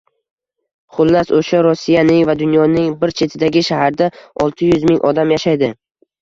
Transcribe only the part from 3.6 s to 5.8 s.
shaharda olti yuzming odam yashaydi.